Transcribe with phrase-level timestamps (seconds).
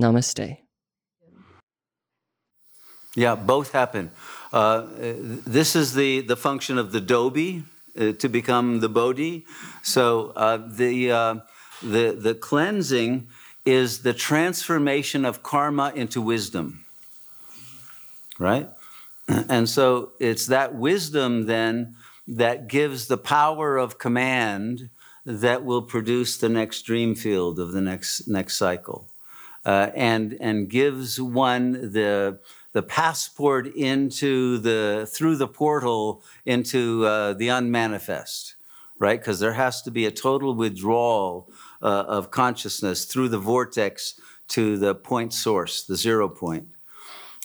[0.00, 0.58] Namaste.
[3.14, 4.10] Yeah, both happen.
[4.52, 7.64] Uh, this is the, the function of the dhobi
[7.98, 9.44] uh, to become the Bodhi.
[9.82, 11.34] So uh, the, uh,
[11.82, 13.28] the, the cleansing
[13.64, 16.84] is the transformation of karma into wisdom,
[18.38, 18.68] right?
[19.48, 24.88] And so it's that wisdom then that gives the power of command
[25.26, 29.08] that will produce the next dream field of the next, next cycle.
[29.64, 32.38] Uh, and, and gives one the,
[32.72, 38.54] the passport into the, through the portal into uh, the unmanifest,
[38.98, 39.20] right?
[39.20, 41.50] Because there has to be a total withdrawal
[41.82, 46.68] uh, of consciousness through the vortex to the point source, the zero point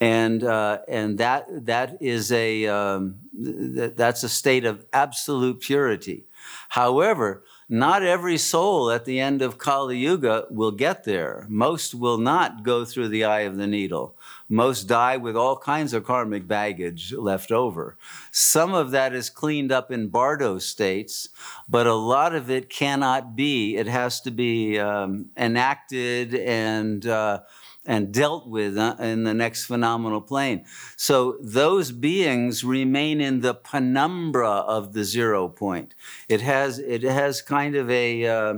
[0.00, 6.26] and uh, and that that is a um, th- that's a state of absolute purity.
[6.68, 11.46] However, not every soul at the end of Kali Yuga will get there.
[11.48, 14.16] Most will not go through the eye of the needle.
[14.48, 17.96] Most die with all kinds of karmic baggage left over.
[18.30, 21.30] Some of that is cleaned up in bardo states,
[21.68, 23.76] but a lot of it cannot be.
[23.76, 27.40] It has to be um, enacted and uh,
[27.86, 30.64] and dealt with uh, in the next phenomenal plane.
[30.96, 35.94] So those beings remain in the penumbra of the zero point.
[36.28, 38.54] It has it has kind of a uh,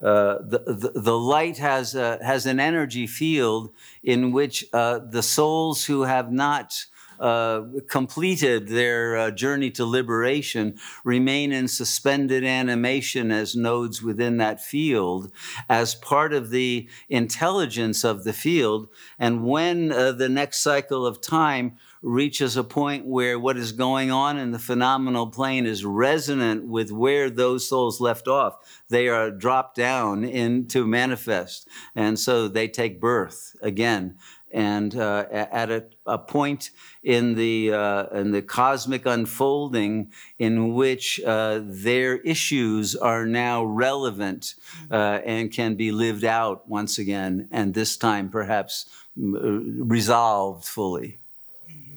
[0.00, 5.22] uh, the, the, the, light has a, has an energy field in which uh, the
[5.22, 6.84] souls who have not
[7.20, 14.60] uh, completed their uh, journey to liberation remain in suspended animation as nodes within that
[14.60, 15.32] field
[15.68, 18.88] as part of the intelligence of the field.
[19.18, 21.76] And when uh, the next cycle of time
[22.06, 26.92] reaches a point where what is going on in the phenomenal plane is resonant with
[26.92, 28.82] where those souls left off.
[28.88, 31.68] They are dropped down into manifest.
[31.96, 34.18] And so they take birth again
[34.56, 36.70] and uh, at a, a, point
[37.02, 44.54] in the uh, in the cosmic unfolding in which uh, their issues are now relevant
[44.90, 48.86] uh, and can be lived out once again, and this time perhaps
[49.22, 49.60] uh,
[49.96, 51.18] resolved fully.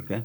[0.01, 0.23] Okay.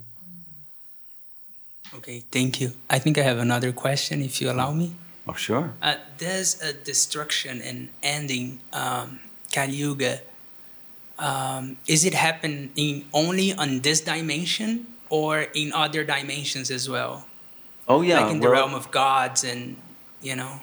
[1.95, 2.73] Okay, thank you.
[2.91, 4.91] I think I have another question, if you allow me.
[5.29, 5.73] Oh, sure.
[5.81, 9.21] Uh, does a destruction and ending um,
[9.53, 10.21] Kali Yuga
[11.19, 17.27] um, is it happening only on this dimension or in other dimensions as well?
[17.87, 19.77] Oh yeah, like in the realm of gods and
[20.23, 20.61] you know.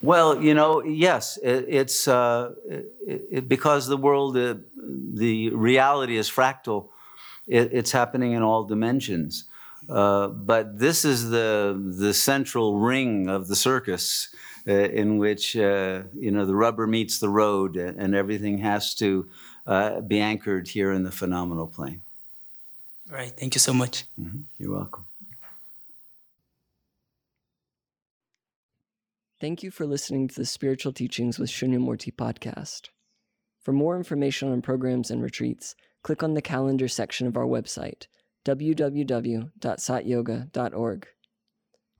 [0.00, 6.16] Well, you know, yes, it, it's uh, it, it, because the world, uh, the reality
[6.16, 6.88] is fractal.
[7.46, 9.44] it's happening in all dimensions.
[9.88, 14.28] Uh, but this is the the central ring of the circus
[14.68, 19.28] uh, in which uh, you know the rubber meets the road and everything has to
[19.66, 22.02] uh, be anchored here in the phenomenal plane.
[23.10, 23.32] Right.
[23.38, 24.04] Thank you so much.
[24.18, 24.40] Mm-hmm.
[24.58, 25.04] You're welcome.
[29.40, 32.88] Thank you for listening to the Spiritual Teachings with Shunyamurti podcast.
[33.62, 38.06] For more information on programs and retreats, click on the calendar section of our website,
[38.46, 41.06] www.satyoga.org.